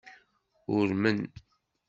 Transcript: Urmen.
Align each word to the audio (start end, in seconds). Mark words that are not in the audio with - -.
Urmen. 0.77 1.19